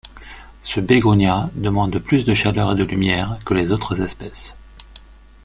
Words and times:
Ce 0.63 0.79
bégonia 0.79 1.51
demande 1.53 1.99
plus 1.99 2.25
de 2.25 2.33
chaleur 2.33 2.71
et 2.71 2.75
de 2.75 2.83
lumière 2.83 3.37
que 3.45 3.53
les 3.53 3.71
autres 3.71 4.01
espèces. 4.01 4.57